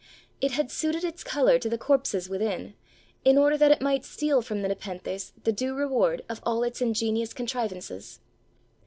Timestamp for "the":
1.69-1.77, 4.63-4.67, 5.43-5.51